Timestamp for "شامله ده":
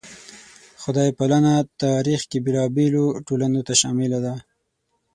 3.81-4.35